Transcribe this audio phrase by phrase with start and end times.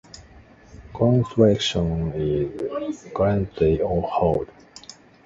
[0.95, 4.49] Construction is currently on hold.